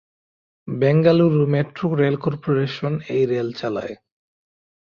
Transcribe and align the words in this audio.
বেঙ্গালুরু 0.67 1.43
মেট্রো 1.47 1.87
রেল 1.95 2.15
কর্পোরেশন 2.17 2.93
এই 3.07 3.23
রেল 3.25 3.49
চালায়। 3.53 3.95